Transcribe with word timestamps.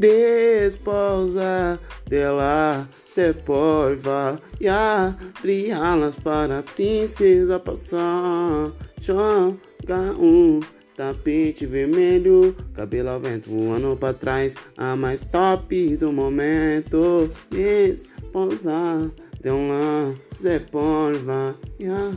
desposa 0.00 1.78
dela 2.08 2.88
se 3.14 3.34
porva 3.34 4.40
e 4.58 4.66
abri-las 4.66 6.16
para 6.16 6.60
a 6.60 6.62
princesa 6.62 7.58
passar. 7.58 8.72
Joga 9.00 10.12
um 10.18 10.60
tapete 10.96 11.66
vermelho, 11.66 12.56
cabelo 12.74 13.10
ao 13.10 13.20
vento 13.20 13.50
voando 13.50 13.96
para 13.96 14.14
trás, 14.14 14.54
a 14.76 14.96
mais 14.96 15.20
top 15.20 15.96
do 15.96 16.10
momento. 16.12 17.30
Esposa 17.52 19.10
de 19.42 19.50
uma 19.50 20.14
Zé 20.42 20.56
e 21.78 21.84
Yeah. 21.84 22.16